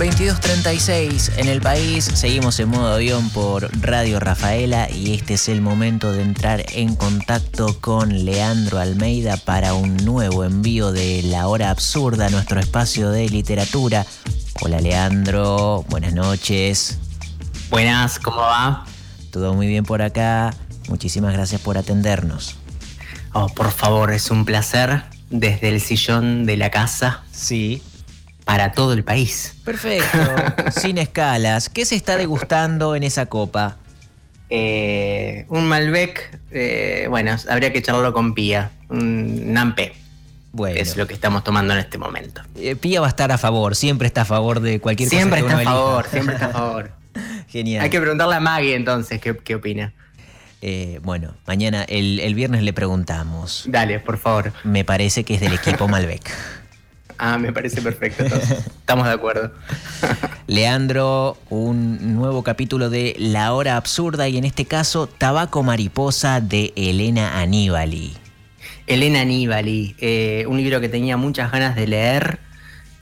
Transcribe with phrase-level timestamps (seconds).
[0.00, 5.60] 22.36 en el país, seguimos en modo avión por Radio Rafaela y este es el
[5.60, 11.68] momento de entrar en contacto con Leandro Almeida para un nuevo envío de La Hora
[11.68, 14.06] Absurda, nuestro espacio de literatura.
[14.62, 16.98] Hola Leandro, buenas noches.
[17.68, 18.86] Buenas, ¿cómo va?
[19.30, 20.54] Todo muy bien por acá,
[20.88, 22.56] muchísimas gracias por atendernos.
[23.34, 27.22] Oh, por favor, es un placer desde el sillón de la casa.
[27.32, 27.82] Sí,
[28.50, 29.54] para todo el país.
[29.64, 30.18] Perfecto,
[30.80, 31.68] sin escalas.
[31.68, 33.76] ¿Qué se está degustando en esa copa?
[34.48, 39.92] Eh, un Malbec, eh, bueno, habría que echarlo con Pía, un Nampe.
[40.50, 40.80] Bueno.
[40.80, 42.42] Es lo que estamos tomando en este momento.
[42.56, 45.54] Eh, Pía va a estar a favor, siempre está a favor de cualquier siempre cosa.
[45.54, 46.90] Siempre está a favor, siempre está a favor.
[47.46, 47.84] Genial.
[47.84, 49.92] Hay que preguntarle a Maggie entonces qué, opina.
[51.02, 53.62] bueno, mañana, el, el viernes le preguntamos.
[53.68, 54.52] Dale, por favor.
[54.64, 56.28] Me parece que es del equipo Malbec.
[57.22, 58.24] Ah, me parece perfecto.
[58.80, 59.52] Estamos de acuerdo.
[60.46, 66.72] Leandro, un nuevo capítulo de La Hora Absurda y en este caso Tabaco Mariposa de
[66.76, 68.14] Elena Aníbali.
[68.86, 72.38] Elena Aníbali, eh, un libro que tenía muchas ganas de leer,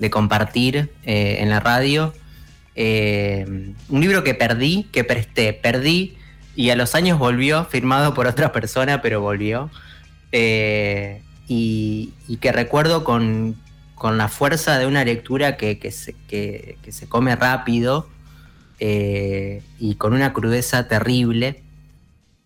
[0.00, 2.12] de compartir eh, en la radio.
[2.74, 3.46] Eh,
[3.88, 6.18] un libro que perdí, que presté, perdí
[6.56, 9.70] y a los años volvió, firmado por otra persona, pero volvió.
[10.32, 13.56] y, que recuerdo con,
[13.98, 16.14] con la fuerza de una lectura que, se,
[16.88, 18.08] se, come rápido
[18.80, 21.62] eh, y con una crudeza terrible.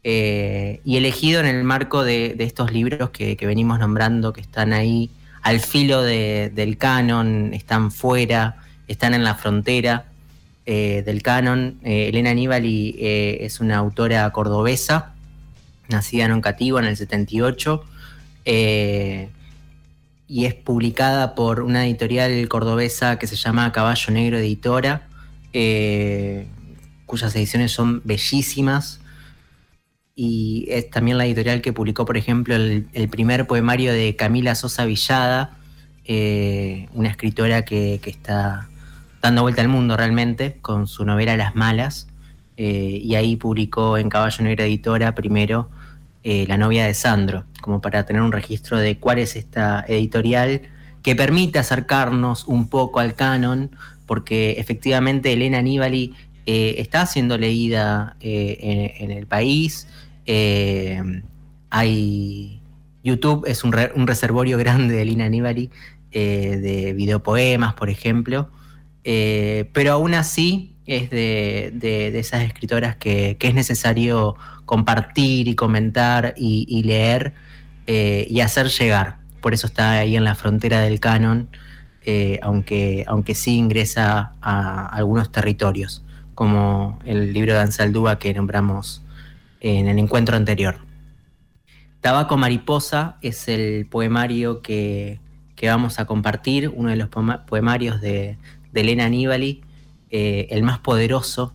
[0.05, 5.11] Eh, y elegido en el marco de, estos libros que, venimos nombrando, que están ahí
[5.42, 8.56] al filo del canon, están fuera,
[8.89, 10.06] están en la frontera
[10.66, 11.78] eh, del canon.
[11.84, 15.14] Elena Aníbali es una autora cordobesa,
[15.89, 17.84] nacida en Oncativo en el 78
[20.33, 25.02] y es publicada por una editorial cordobesa que se llama Caballo Negro Editora,
[25.52, 26.47] eh,
[27.05, 29.03] cuyas ediciones son bellísimas.
[30.15, 34.87] Y es también la editorial que publicó, por ejemplo, el, primer poemario de Camila Sosa
[34.87, 35.59] Villada,
[36.06, 38.71] eh, una escritora que, está
[39.21, 42.09] dando vuelta al mundo realmente con su novela Las Malas.
[42.56, 45.69] Eh, y ahí publicó en Caballo Negro Editora primero
[46.25, 50.60] La novia de Sandro como para tener un registro de cuál es esta editorial
[51.03, 53.71] que permite acercarnos un poco al canon,
[54.06, 59.88] porque efectivamente Elena Aníbali eh, está siendo leída eh, en, el país.
[60.27, 61.03] Eh,
[61.71, 62.60] hay
[63.03, 65.71] YouTube es un, reservorio grande de Elena Aníbali
[66.10, 68.50] de videopoemas, por ejemplo,
[69.03, 77.34] pero aún así es de, esas escritoras que, es necesario compartir y comentar y leer
[77.87, 79.17] eh, y hacer llegar.
[79.41, 81.49] Por eso está ahí en la frontera del canon,
[82.05, 89.03] eh, aunque, aunque sí ingresa a algunos territorios, como el libro de Ansaldúa que nombramos
[89.61, 90.77] en el encuentro anterior.
[92.01, 95.19] Tabaco Mariposa es el poemario que,
[95.62, 98.39] vamos a compartir, uno de los poemarios de,
[98.75, 99.62] Elena Aníbali,
[100.11, 101.53] eh, el más poderoso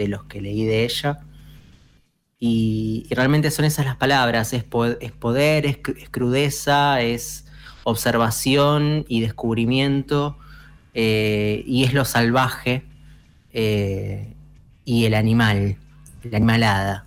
[0.00, 1.20] de los que leí de ella.
[2.38, 5.78] Y, realmente son esas las palabras, es, poder, es,
[6.10, 7.44] crudeza, es
[7.84, 10.38] observación y descubrimiento,
[10.94, 12.82] eh, y es lo salvaje
[13.52, 14.32] eh,
[14.86, 15.76] y el animal,
[16.22, 17.06] la animalada.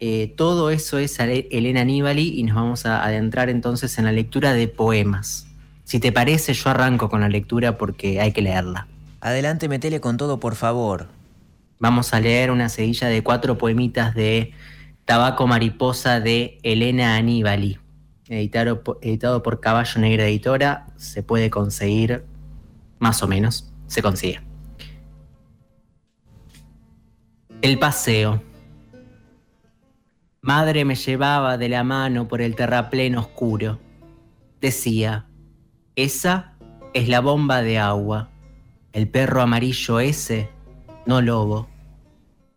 [0.00, 4.54] Eh, todo eso es Elena Aníbali y nos vamos a adentrar entonces en la lectura
[4.54, 5.46] de poemas.
[5.84, 8.88] Si te parece, yo arranco con la lectura porque hay que leerla.
[9.20, 11.08] Adelante, metele con todo, por favor.
[11.82, 14.52] Vamos a leer una sedilla de cuatro poemitas de
[15.04, 17.80] Tabaco Mariposa de Elena Aníbali,
[18.28, 20.86] editado, por Caballo Negra Editora.
[20.94, 22.24] Se puede conseguir,
[23.00, 24.40] más o menos, se consigue.
[27.62, 28.40] El paseo.
[30.40, 33.80] Madre me llevaba de la mano por el terraplén oscuro.
[34.60, 35.26] Decía,
[35.96, 36.54] esa
[36.94, 38.30] es la bomba de agua.
[38.92, 40.48] El perro amarillo ese,
[41.06, 41.71] no lobo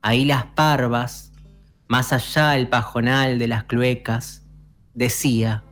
[0.06, 1.34] ahí las parvas,
[1.88, 4.44] más allá el pajonal de las cluecas,
[4.94, 5.64] decía,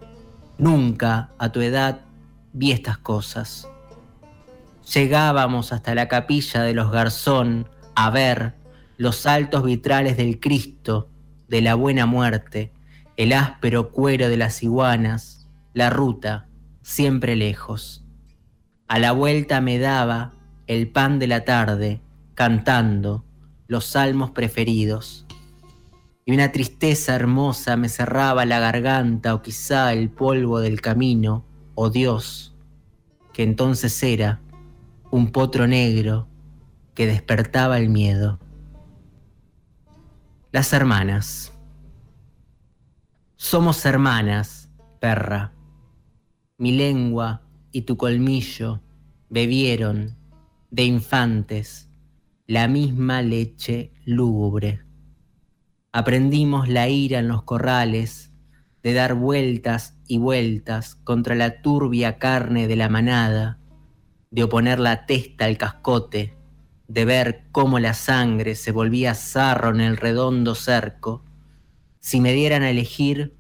[0.57, 2.01] nunca a tu edad
[2.51, 3.69] vi estas cosas.
[4.91, 8.55] Llegábamos hasta la capilla de los Garzón a ver
[8.97, 11.11] los altos vitrales del Cristo,
[11.47, 12.73] de la buena muerte,
[13.17, 16.47] el áspero cuero de las iguanas, la ruta,
[16.81, 18.03] siempre lejos.
[18.87, 20.33] A la vuelta me daba
[20.65, 22.01] el pan de la tarde,
[22.33, 23.25] cantando,
[23.67, 25.25] los salmos preferidos.
[26.25, 31.45] Y una tristeza hermosa me cerraba la garganta o quizá el polvo del camino,
[31.75, 32.55] o Dios,
[33.33, 34.41] que entonces era
[35.11, 36.27] un potro negro
[36.93, 38.39] que despertaba el miedo.
[40.51, 41.51] Las hermanas.
[43.35, 44.69] Somos hermanas,
[44.99, 45.53] perra.
[46.57, 48.81] Mi lengua y tu colmillo
[49.29, 50.15] bebieron
[50.69, 51.89] de infantes
[52.45, 54.81] la misma leche lúgubre.
[55.93, 58.33] Aprendimos la ira en los corrales,
[58.81, 63.59] de dar vueltas y vueltas contra la turbia carne de la manada,
[64.29, 66.35] de oponer la testa al cascote,
[66.89, 71.23] de ver cómo la sangre se volvía zarro en el redondo cerco.
[72.01, 73.37] Si me dieran a elegir,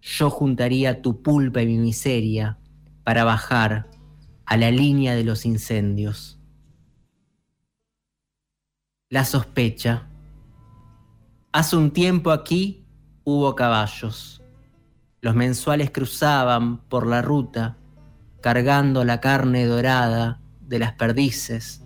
[0.00, 2.60] yo juntaría tu pulpa y mi miseria
[3.02, 3.90] para bajar
[4.46, 6.33] a la línea de los incendios.
[9.14, 10.08] La sospecha.
[11.52, 12.84] Hace un tiempo aquí
[13.22, 14.42] hubo caballos.
[15.20, 17.76] Los mensuales cruzaban por la ruta
[18.40, 21.84] cargando la carne dorada de las perdices.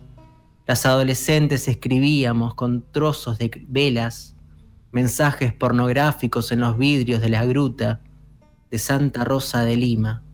[0.67, 4.35] Las adolescentes escribíamos con trozos de velas
[4.91, 8.01] mensajes pornográficos en los vidrios de la gruta
[8.71, 10.25] de Santa Rosa de Lima.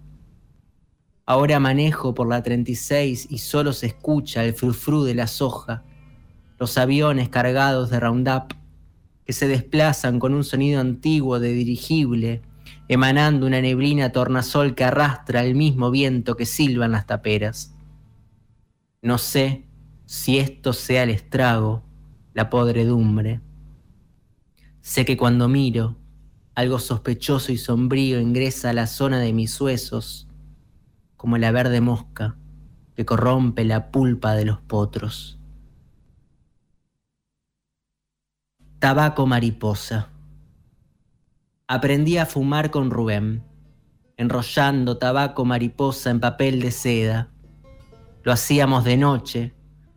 [1.27, 5.83] Ahora manejo por la 36 y solo se escucha el frufru de la soja,
[6.59, 8.55] los aviones cargados de Roundup
[9.25, 12.43] que se desplazan con un sonido antiguo de dirigible
[12.89, 17.75] emanando una neblina tornasol que arrastra el mismo viento que silban las taperas.
[19.03, 19.65] No sé
[20.07, 21.83] si esto sea el estrago,
[22.35, 23.41] la podredumbre.
[24.81, 25.97] Sé que cuando miro,
[26.55, 30.29] algo sospechoso y sombrío ingresa a la zona de mis huesos,
[31.17, 32.37] como la verde mosca
[32.95, 35.39] que corrompe la pulpa de los potros.
[38.85, 40.11] Tabaco mariposa.
[41.67, 43.43] Aprendí a fumar con Rubén,
[44.19, 47.31] enrollando tabaco mariposa en papel de seda.
[48.25, 49.55] Lo hacíamos de noche,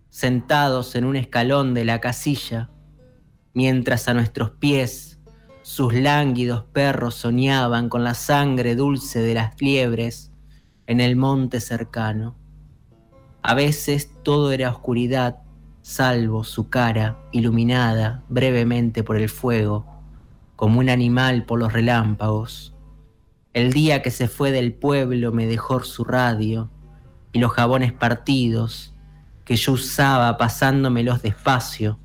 [0.08, 2.70] sentados en un escalón de la casilla,
[3.54, 5.20] mientras a nuestros pies
[5.64, 10.32] sus lánguidos perros soñaban con la sangre dulce de las liebres
[10.86, 12.38] en el monte cercano.
[13.42, 15.42] A veces todo era oscuridad,
[15.88, 19.86] salvo su cara iluminada brevemente por el fuego
[20.58, 22.76] como un animal por los relámpagos.
[23.54, 26.70] El día que se fue del pueblo me dejó su radio
[27.32, 28.94] y los jabones partidos
[29.46, 31.98] que yo usaba pasándomelos despacio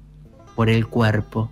[0.54, 1.50] por el cuerpo.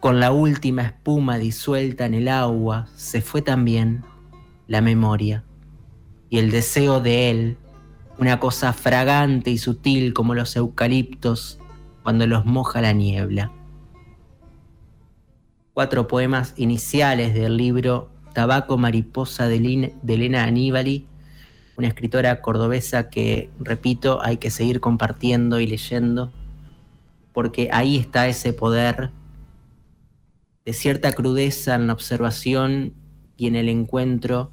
[0.00, 4.04] Con la última espuma disuelta en el agua se fue también
[4.66, 5.44] la memoria
[6.28, 7.56] y el deseo de él,
[8.18, 11.58] una cosa fragante y sutil como los eucaliptos
[12.02, 13.50] cuando los moja la niebla.
[15.72, 21.06] Cuatro poemas iniciales del libro Tabaco Mariposa de, Elena Aníbali,
[21.76, 26.32] una escritora cordobesa que, repito, hay que seguir compartiendo y leyendo,
[27.32, 29.10] porque ahí está ese poder
[30.64, 32.94] de cierta crudeza en la observación
[33.36, 34.52] y en el encuentro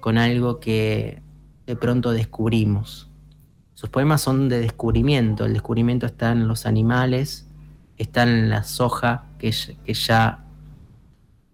[0.00, 1.23] con algo que
[1.66, 3.08] de pronto descubrimos.
[3.74, 7.46] Sus poemas son de descubrimiento, el descubrimiento está en los animales,
[7.98, 9.52] está en la soja que,
[9.92, 10.44] ya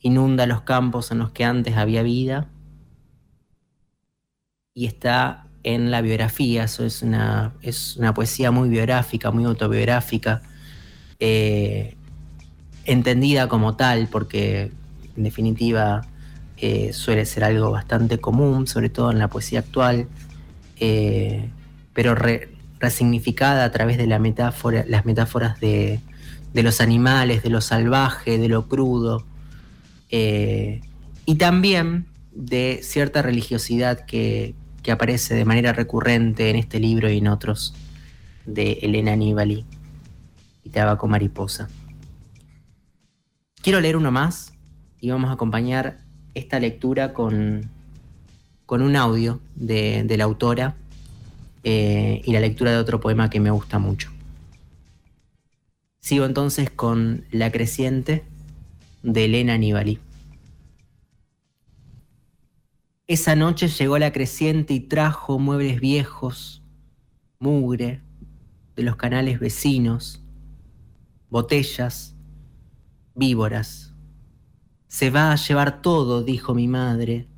[0.00, 2.48] inunda los campos en los que antes había vida
[4.74, 10.40] y está en la biografía, eso es una, es una poesía muy biográfica, muy autobiográfica,
[11.18, 11.96] eh,
[12.84, 14.72] entendida como tal, porque
[15.16, 16.02] en definitiva
[16.62, 20.08] eh, suele ser algo bastante común, sobre todo en la poesía actual,
[20.78, 21.48] eh,
[21.94, 22.14] pero
[22.78, 26.00] resignificada a través de las metáforas de,
[26.52, 29.24] los animales, de lo salvaje, de lo crudo,
[30.10, 30.82] eh,
[31.24, 34.54] y también de cierta religiosidad que,
[34.90, 37.74] aparece de manera recurrente en este libro y en otros
[38.44, 39.64] de Elena Aníbali
[40.64, 41.68] y Tabaco Mariposa.
[43.62, 44.52] Quiero leer uno más
[44.98, 47.70] y vamos a acompañar esta lectura con,
[48.66, 50.76] con un audio de, la autora
[51.64, 54.10] eh, y la lectura de otro poema que me gusta mucho.
[56.00, 58.24] Sigo entonces con La Creciente
[59.02, 59.98] de Elena Aníbali.
[63.06, 66.62] Esa noche llegó la creciente y trajo muebles viejos,
[67.40, 68.02] mugre
[68.76, 70.22] de los canales vecinos,
[71.28, 72.14] botellas,
[73.16, 73.89] víboras.
[74.90, 77.28] Se va a llevar todo, dijo mi madre,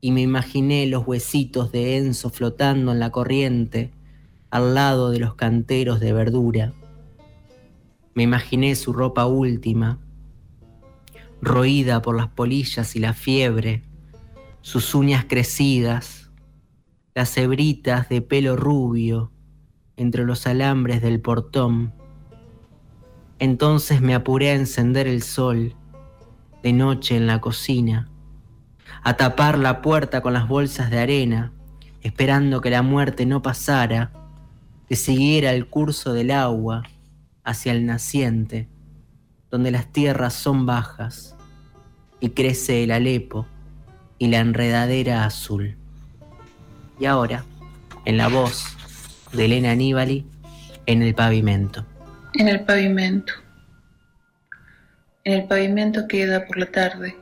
[0.00, 3.92] y me imaginé los huesitos de Enzo flotando en la corriente
[4.50, 6.74] al lado de los canteros de verdura.
[8.14, 10.00] Me imaginé su ropa última,
[11.40, 13.84] roída por las polillas y la fiebre,
[14.60, 16.32] sus uñas crecidas,
[17.14, 19.30] las hebritas de pelo rubio
[19.96, 21.94] entre los alambres del portón.
[23.38, 25.76] Entonces me apuré a encender el sol
[26.62, 28.08] de noche en la cocina,
[29.02, 31.52] a tapar la puerta con las bolsas de arena,
[32.02, 34.12] esperando que la muerte no pasara,
[34.88, 36.82] que siguiera el curso del agua
[37.44, 38.68] hacia el naciente,
[39.50, 41.36] donde las tierras son bajas
[42.20, 43.46] y crece el Alepo
[44.18, 45.76] y la enredadera azul.
[46.98, 47.44] Y ahora,
[48.04, 48.76] en la voz
[49.32, 50.26] de Elena Aníbali,
[50.86, 51.84] en el pavimento.
[52.34, 53.32] En el pavimento.
[55.26, 57.16] En el pavimento queda por la tarde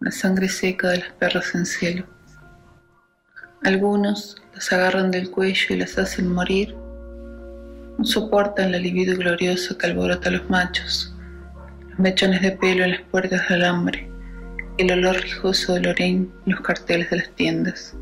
[0.00, 2.06] la sangre seca de las perras en cielo.
[3.62, 6.74] Algunos las agarran del cuello y las hacen morir.
[7.98, 11.14] No soportan la libido gloriosa que alborota a los machos,
[11.90, 14.10] los mechones de pelo en las puertas de alambre,
[14.78, 17.94] el olor rijoso de Lorraine en los carteles de las tiendas.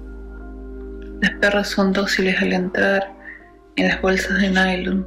[1.22, 3.12] Las perras son dóciles al entrar
[3.74, 5.04] en las bolsas de nylon,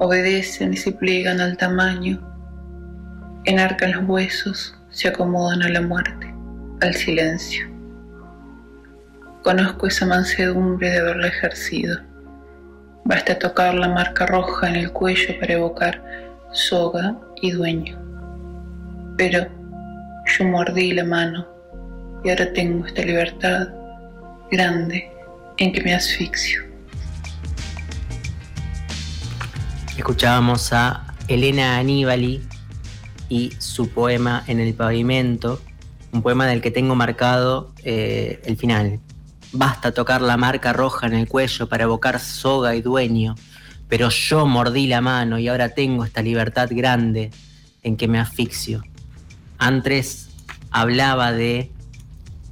[0.00, 2.35] obedecen y se pliegan al tamaño,
[3.46, 6.34] enarcan los huesos, se acomodan a la muerte,
[6.80, 7.66] al silencio.
[9.42, 12.00] Conozco esa mansedumbre de haberla ejercido.
[13.04, 16.02] Basta tocar la marca roja en el cuello para evocar
[16.52, 17.96] soga y dueño.
[19.16, 19.46] Pero
[20.26, 21.46] yo mordí la mano
[22.24, 23.68] y ahora tengo esta libertad
[24.50, 25.08] grande
[25.58, 26.64] en que me asfixio.
[29.96, 32.42] Escuchábamos a Elena Aníbali
[33.28, 35.60] y su poema En el pavimento,
[36.12, 39.00] un poema del que tengo marcado eh, el final.
[39.52, 43.34] Basta tocar la marca roja en el cuello para evocar soga y dueño,
[43.88, 47.30] pero yo mordí la mano y ahora tengo esta libertad grande
[47.82, 48.82] en que me asfixio.
[49.58, 50.28] Antes
[50.70, 51.70] hablaba de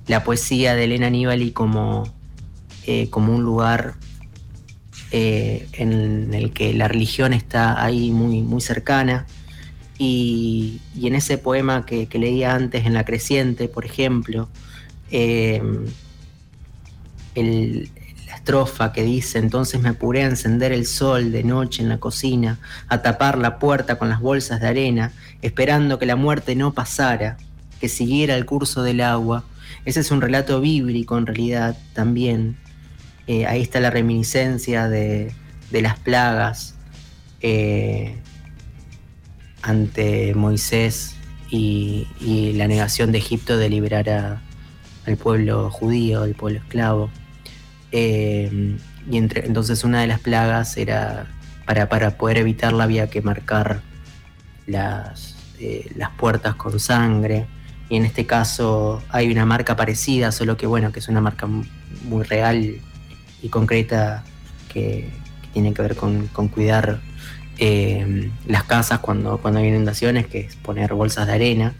[0.07, 2.05] la poesía de Elena Aníbali como,
[2.87, 3.95] eh, como un lugar
[5.11, 9.27] eh, en el que la religión está ahí muy, muy cercana.
[9.99, 14.49] Y, en ese poema que, leía antes, en La Creciente, por ejemplo,
[15.11, 15.63] eh,
[17.37, 21.99] la estrofa que dice, entonces me apuré a encender el sol de noche en la
[21.99, 22.59] cocina,
[22.89, 27.37] a tapar la puerta con las bolsas de arena, esperando que la muerte no pasara,
[27.81, 29.45] que siguiera el curso del agua.
[29.85, 32.57] Ese es un relato bíblico en realidad también.
[33.27, 35.33] Eh, ahí está la reminiscencia de,
[35.71, 36.75] las plagas
[37.41, 38.17] eh,
[39.65, 41.17] ante Moisés
[41.51, 42.07] y,
[42.57, 44.41] la negación de Egipto de liberar
[45.07, 47.11] al pueblo judío, al pueblo esclavo.
[47.93, 48.77] Eh,
[49.11, 51.27] y entre, entonces una de las plagas era,
[51.65, 53.83] para, para poder evitarla había que marcar
[54.67, 55.37] las,
[55.97, 57.47] las puertas con sangre
[57.89, 61.47] y en este caso hay una marca parecida, solo que bueno, que es una marca
[61.47, 62.77] muy real
[63.43, 64.25] y concreta
[64.73, 65.11] que,
[65.55, 67.01] tiene que ver con, cuidar
[67.59, 71.75] eh, las casas cuando, cuando hay inundaciones, que es poner bolsas de arena,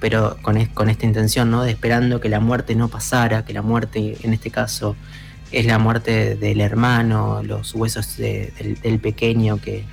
[0.00, 1.62] pero con, con esta intención, ¿no?
[1.62, 4.96] De esperando que la muerte no pasara, que la muerte en este caso
[5.50, 9.84] es la muerte del hermano, los huesos del, pequeño que,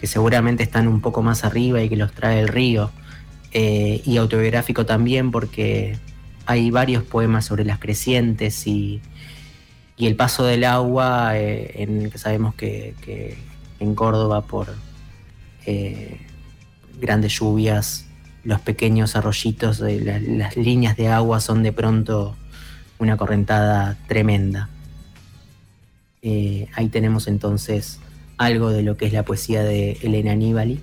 [0.00, 2.90] que seguramente están un poco más arriba y que los trae el río.
[3.52, 5.96] Eh, y autobiográfico también porque
[6.44, 9.00] hay varios poemas sobre las crecientes y,
[9.98, 12.94] el paso del agua, eh, en que sabemos que,
[13.80, 14.68] en Córdoba por
[15.66, 16.20] eh,
[17.00, 18.06] grandes lluvias,
[18.44, 22.36] los pequeños arroyitos, de las líneas de agua son de pronto
[22.98, 24.68] una correntada tremenda.
[26.22, 28.00] ahí tenemos entonces
[28.36, 30.80] algo de lo que es la poesía de Elena Aníbali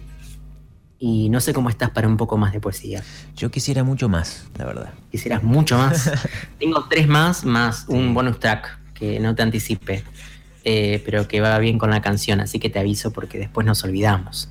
[1.05, 3.03] y no sé cómo estás para un poco más de poesía.
[3.35, 4.93] Yo quisiera mucho más, la verdad.
[5.11, 6.09] Quisieras mucho más.
[6.59, 10.05] Tengo tres más, más un bonus track que no te anticipe,
[10.63, 13.83] eh, pero que va bien con la canción, así que te aviso porque después nos
[13.83, 14.49] olvidamos.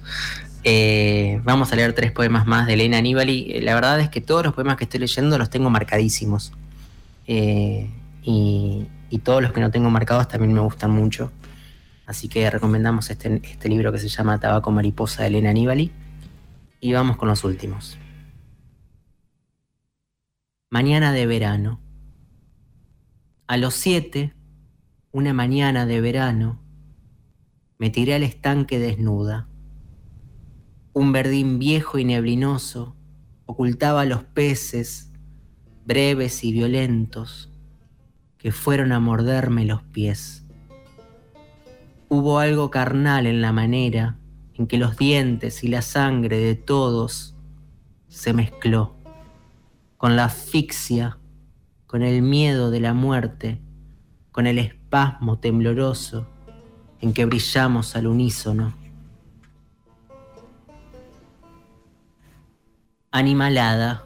[0.65, 3.61] Eh, vamos a leer tres poemas más de Elena Aníbali.
[3.63, 6.53] La verdad es que todos los poemas que estoy leyendo los tengo marcadísimos.
[7.27, 7.89] Eh,
[8.23, 8.87] y,
[9.25, 11.31] todos los que no tengo marcados también me gustan mucho.
[12.07, 15.93] Así que recomendamos este, este libro que se llama Tabaco Mariposa de Elena Aníbali.
[16.81, 17.99] Y vamos con los últimos.
[20.71, 21.81] Mañana de verano.
[23.47, 24.33] A los siete,
[25.13, 26.59] una mañana de verano,
[27.79, 29.47] me tiré al estanque desnuda.
[30.95, 32.97] Un verdín viejo y neblinoso
[33.45, 35.13] ocultaba los peces,
[35.85, 37.51] breves y violentos,
[38.39, 40.47] que fueron a morderme los pies.
[42.09, 44.19] Hubo algo carnal en la manera
[44.55, 47.37] en que los dientes y la sangre de todos
[48.09, 48.97] se mezcló,
[49.99, 51.19] con la asfixia,
[51.87, 53.61] con el miedo de la muerte,
[54.31, 54.59] con el
[54.93, 56.27] espasmo tembloroso
[57.01, 58.75] en que brillamos al unísono.
[63.11, 64.05] Animalada,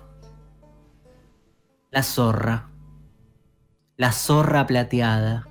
[1.91, 2.69] la zorra,
[3.97, 5.49] la zorra plateada,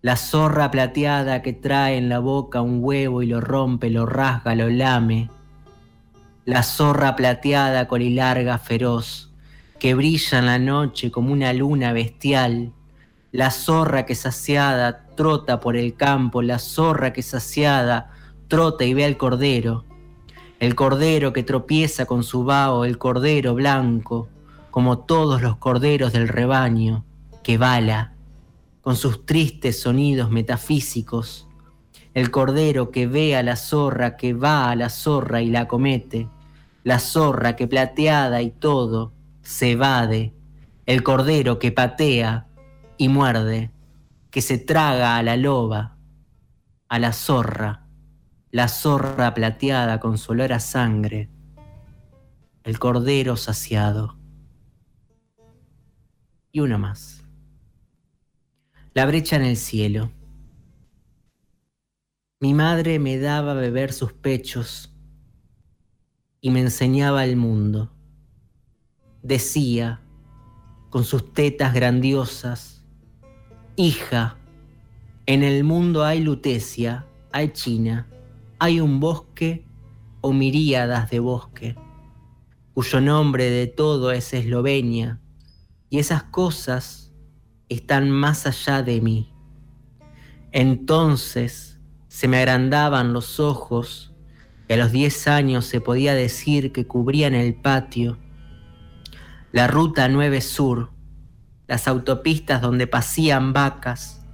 [0.00, 4.54] la zorra plateada que trae en la boca un huevo y lo rompe, lo rasga,
[4.54, 5.28] lo lame,
[6.44, 9.32] la zorra plateada colilarga feroz,
[9.80, 12.74] que brilla en la noche como una luna bestial,
[13.32, 18.10] la zorra que saciada trota por el campo, la zorra que saciada
[18.48, 19.84] trota y ve al cordero,
[20.58, 24.28] el cordero que tropieza con su vaho, el cordero blanco,
[24.70, 27.04] como todos los corderos del rebaño,
[27.42, 28.14] que bala,
[28.80, 31.46] con sus tristes sonidos metafísicos,
[32.14, 36.28] el cordero que ve a la zorra, que va a la zorra y la comete,
[36.82, 40.34] la zorra que plateada y todo se evade,
[40.86, 42.46] el cordero que patea
[43.00, 43.70] y muerde,
[44.30, 45.96] que se traga a la loba,
[46.86, 47.86] a la zorra,
[48.50, 51.30] la zorra plateada con su olor a sangre,
[52.62, 54.18] el cordero saciado.
[56.52, 57.24] Y uno más.
[58.92, 60.12] La brecha en el cielo.
[62.38, 64.94] Mi madre me daba a beber sus pechos
[66.42, 67.94] y me enseñaba el mundo.
[69.22, 70.02] Decía,
[70.90, 72.79] con sus tetas grandiosas,
[73.86, 74.36] hija,
[75.26, 78.08] en el mundo hay lutecia, hay China,
[78.58, 79.64] hay un bosque
[80.20, 81.76] o miríadas de bosque,
[82.74, 85.20] cuyo nombre de todo es Eslovenia,
[85.88, 87.12] y esas cosas
[87.68, 89.32] están más allá de mí.
[90.52, 94.10] Entonces se me agrandaban los ojos
[94.74, 98.18] a los 10 años se podía decir que cubrían el patio,
[99.50, 100.90] la ruta 9 Sur,
[101.70, 104.26] las autopistas donde pasían vacas,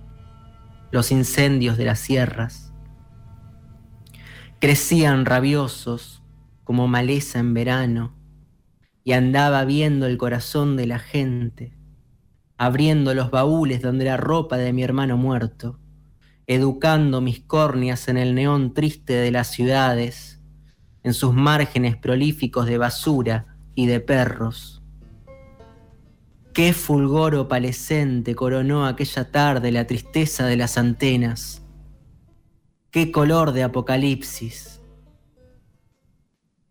[0.90, 2.72] los incendios de las sierras.
[4.58, 6.25] Crecían rabiosos
[6.64, 8.16] como maleza en verano
[9.04, 11.78] y andaba viendo el corazón de la gente,
[12.58, 15.78] abriendo los baúles donde la ropa de mi hermano muerto
[16.46, 20.40] educando mis córneas en el neón triste de las ciudades,
[21.02, 24.75] en sus márgenes prolíficos de basura y de perros.
[26.56, 31.60] Qué fulgor opalescente coronó aquella tarde la tristeza de las antenas.
[32.90, 34.80] Qué color de apocalipsis.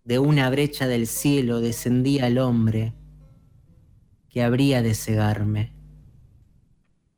[0.04, 2.96] De una brecha del cielo descendía el hombre
[4.28, 5.76] que habría de cegarme.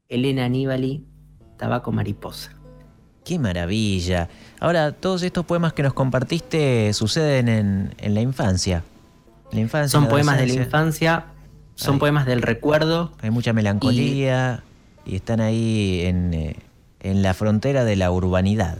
[0.09, 1.07] Elena Aníbali
[1.57, 2.51] Tabaco Mariposa.
[3.23, 4.27] ¡Qué maravilla!
[4.59, 8.83] Ahora, todos estos poemas que nos compartiste suceden en, la infancia.
[9.53, 11.27] La infancia son poemas de la infancia,
[11.77, 13.11] son poemas del recuerdo.
[13.21, 14.63] Hay mucha melancolía
[15.05, 16.55] y, están ahí eh,
[16.99, 18.77] en, la frontera de la urbanidad.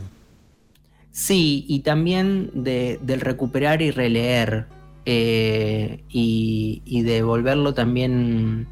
[1.12, 4.66] Sí, y también de, del recuperar y releer
[5.06, 8.66] eh, y, de volverlo también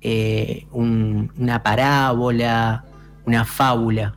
[0.00, 2.84] eh, una parábola,
[3.26, 4.16] una fábula.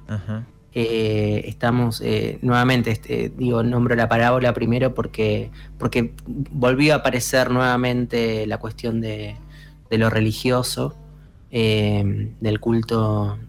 [0.79, 7.49] Eh, estamos eh, nuevamente, este, digo, nombro la parábola primero porque, porque volvió a aparecer
[7.49, 9.37] nuevamente la cuestión de,
[9.89, 10.95] lo religioso,
[11.49, 13.39] eh, del culto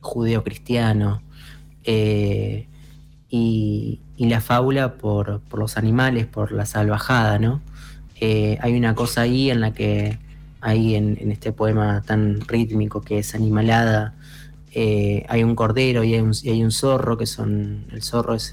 [0.00, 1.20] judeo-cristiano,
[1.84, 2.68] y,
[4.18, 7.60] la fábula por, los animales, por la salvajada, ¿no?
[8.20, 10.16] hay una cosa ahí en la que,
[10.60, 14.14] ahí en este poema tan rítmico que es Animalada,
[14.72, 16.20] eh, hay un cordero y hay
[16.62, 17.86] un, zorro, que son.
[17.92, 18.52] El zorro es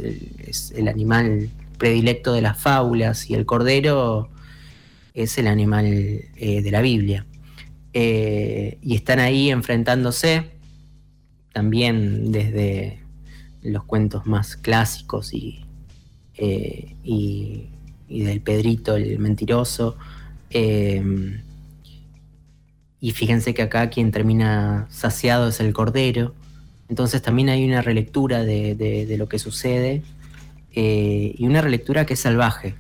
[0.75, 4.29] el, animal predilecto de las fábulas y el cordero
[5.13, 7.25] es el animal eh, de la Biblia.
[7.93, 10.51] Eh, y están ahí enfrentándose
[11.53, 12.99] también desde
[13.61, 15.65] los cuentos más clásicos y,
[16.37, 17.69] y,
[18.09, 19.97] y del Pedrito, el mentiroso.
[23.05, 26.33] Y fíjense que acá quien termina saciado es el cordero.
[26.89, 30.01] Entonces también hay una relectura de, lo que sucede
[30.73, 32.73] eh, y una relectura que es salvaje,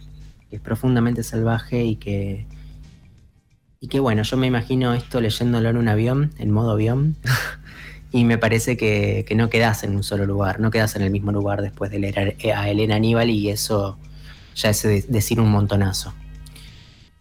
[0.49, 2.47] que es profundamente salvaje y que,
[3.79, 7.17] y que bueno, yo me imagino esto leyéndolo en un avión, en modo avión,
[8.11, 11.33] y me parece que, no quedas en un solo lugar, no quedas en el mismo
[11.33, 13.99] lugar después de leer a Elena Aníbal y eso
[14.55, 16.15] ya es decir un montonazo.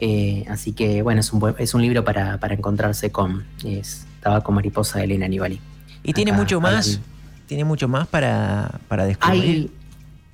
[0.06, 3.46] Eh, así que bueno, es un, es un libro para, encontrarse con.
[3.64, 5.58] Es Tabaco Mariposa de Elena Nibali.
[6.02, 7.00] ¿Y tiene mucho más?
[7.46, 9.70] ¿Tiene mucho más para, para descubrir?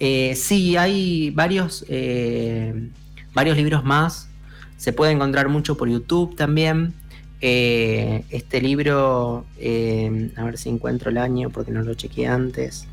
[0.00, 2.90] Eh, sí, hay varios, eh,
[3.33, 4.28] varios libros más.
[4.76, 6.92] Se puede encontrar mucho por YouTube también.
[7.40, 12.88] Este libro, a ver si encuentro el año porque no lo chequeé antes.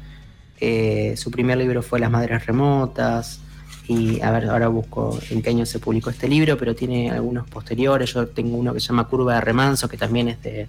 [1.16, 3.42] Su primer libro fue Las Madres Remotas.
[3.88, 7.48] Y a ver, ahora busco en qué año se publicó este libro, pero tiene algunos
[7.48, 8.14] posteriores.
[8.14, 10.68] Yo tengo uno que se llama Curva de Remanso, que también es de,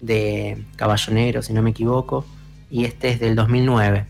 [0.00, 2.26] de Caballo Negro, si no me equivoco.
[2.70, 4.06] Y este es del 2009,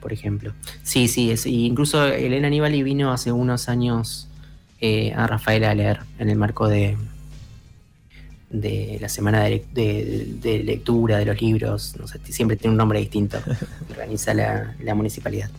[0.00, 0.52] por ejemplo.
[0.82, 4.28] Sí, sí, es, incluso Elena Aníbal vino hace unos años
[5.16, 6.96] a Rafael a leer en el marco de,
[8.54, 13.38] de la semana de, lectura de los libros, no sé, siempre tiene un nombre distinto,
[13.90, 15.50] organiza la, municipalidad.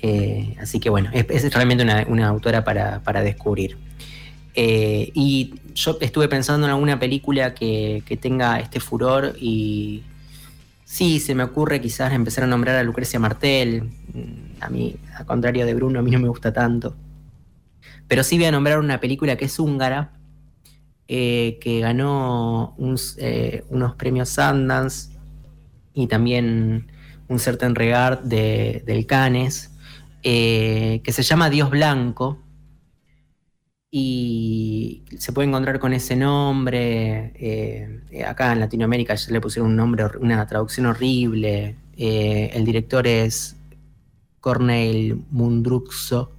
[0.00, 3.76] Eh, así que bueno, es, realmente una, autora para, descubrir.
[4.54, 10.02] Eh, y yo estuve pensando en alguna película que, tenga este furor y
[10.84, 13.84] sí, se me ocurre quizás empezar a nombrar a Lucrecia Martel.
[14.14, 16.94] Mm, a mí, a contrario de Bruno, a mí no me gusta tanto.
[18.08, 20.12] Pero sí voy a nombrar una película que es húngara,
[21.08, 23.16] eh, que ganó unos
[23.96, 25.10] premios Sundance
[25.94, 26.90] y también
[27.28, 29.70] un certain regard de, del Canes,
[30.22, 32.42] eh, que se llama Dios Blanco.
[33.90, 38.02] Y se puede encontrar con ese nombre.
[38.26, 41.76] acá en Latinoamérica ya le pusieron un nombre, una traducción horrible.
[41.96, 43.56] el director es
[44.40, 46.32] Cornel Mundruxo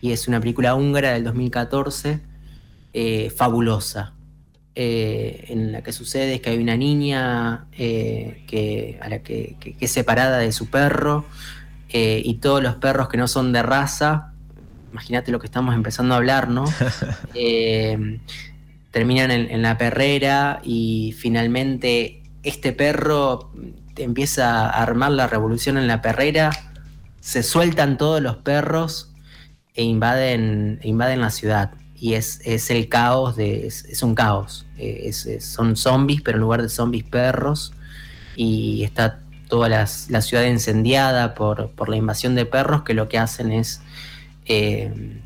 [0.00, 2.20] y es una película húngara del 2014
[2.92, 4.14] eh, fabulosa.
[4.74, 9.56] Eh, en la que sucede es que hay una niña eh, que, a la que,
[9.80, 11.24] es separada de su perro
[11.90, 14.32] y todos los perros que no son de raza,
[14.92, 16.64] imagínate lo que estamos empezando a hablar, ¿no?
[18.90, 23.52] terminan en, la perrera y finalmente este perro
[23.96, 26.50] empieza a armar la revolución en la perrera,
[27.20, 29.12] se sueltan todos los perros
[29.74, 34.66] e invaden, invaden la ciudad y es, el caos, de, es, un caos.
[34.76, 37.72] Eh, son zombies, pero en lugar de zombies, perros.
[38.36, 43.52] Y está toda la, ciudad incendiada por, la invasión de perros que lo que hacen
[43.52, 43.80] es
[44.46, 45.20] eh,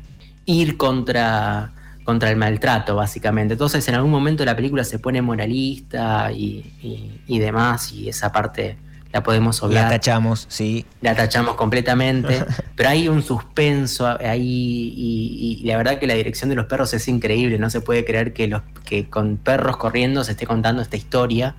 [0.45, 1.71] ir contra,
[2.03, 3.53] contra el maltrato, básicamente.
[3.53, 8.77] Entonces, en algún momento la película se pone moralista y, y demás, y esa parte
[9.13, 9.83] la podemos obviar.
[9.83, 10.87] La tachamos, sí.
[11.01, 12.43] La tachamos completamente,
[12.75, 17.07] pero hay un suspenso ahí y, la verdad que la dirección de los perros es
[17.07, 20.97] increíble, no se puede creer que, los, que con perros corriendo se esté contando esta
[20.97, 21.55] historia.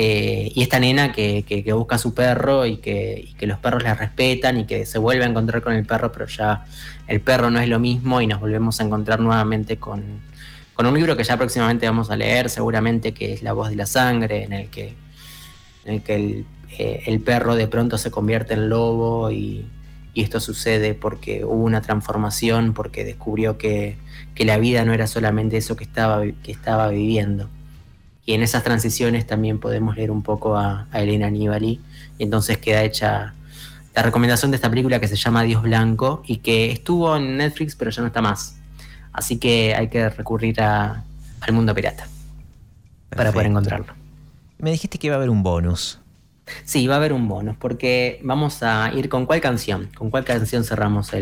[0.00, 4.60] Eh, y esta nena que, busca a su perro y que, los perros la respetan
[4.60, 6.64] y que se vuelve a encontrar con el perro, pero ya
[7.08, 10.04] el perro no es lo mismo y nos volvemos a encontrar nuevamente con,
[10.74, 13.74] con un libro que ya próximamente vamos a leer, seguramente que es La voz de
[13.74, 14.94] la sangre, en el que,
[15.84, 16.46] en el, que el
[16.78, 19.66] eh, perro de pronto se convierte en lobo y,
[20.14, 23.96] esto sucede porque hubo una transformación, porque descubrió que,
[24.36, 27.48] la vida no era solamente eso que estaba, que estaba viviendo.
[28.28, 31.80] Y en esas transiciones también podemos leer un poco a, Elena Nibali.
[32.18, 33.32] Y entonces queda hecha
[33.94, 37.74] la recomendación de esta película que se llama Dios Blanco y que estuvo en Netflix
[37.74, 38.58] pero ya no está más.
[39.14, 41.02] Así que hay que recurrir al
[41.52, 42.06] mundo pirata
[43.08, 43.94] para poder encontrarlo.
[44.58, 45.98] Me dijiste que iba a haber un bonus.
[46.66, 49.88] Sí, va a haber un bonus, porque vamos a ir con cuál canción.
[49.96, 51.12] ¿Con cuál canción cerramos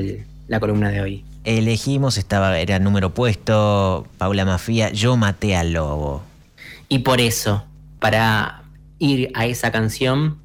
[0.48, 1.24] la columna de hoy?
[1.44, 6.24] Elegimos, estaba, era número puesto, Paula Mafia, Yo maté al lobo.
[6.88, 7.64] Y por eso,
[7.98, 8.62] para
[8.98, 10.38] ir a esa canción,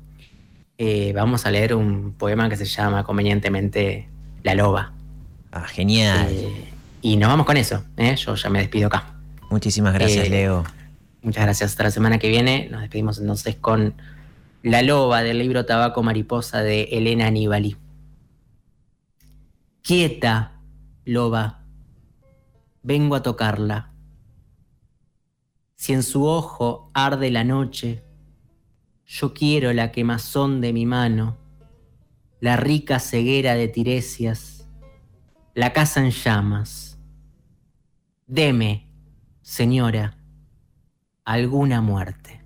[0.77, 4.09] eh, vamos a leer un poema que se llama convenientemente
[4.43, 4.93] La Loba.
[5.51, 6.27] Ah, genial.
[6.31, 8.15] Eh, y nos vamos con eso, ¿eh?
[8.15, 9.15] yo ya me despido acá.
[9.49, 10.63] Muchísimas gracias, Leo.
[11.21, 11.71] Muchas gracias.
[11.71, 12.67] Hasta la semana que viene.
[12.71, 13.93] Nos despedimos entonces con
[14.63, 17.77] la loba del libro Tabaco Mariposa de Elena Aníbali.
[19.81, 20.53] Quieta,
[21.05, 21.63] loba,
[22.81, 23.90] vengo a tocarla.
[25.81, 28.03] Si en su ojo arde la noche,
[29.03, 31.39] yo quiero la quemazón de mi mano,
[32.39, 34.69] la rica ceguera de Tiresias,
[35.55, 36.99] la casa en llamas.
[38.27, 38.91] Deme,
[39.41, 40.19] señora,
[41.25, 42.40] alguna muerte.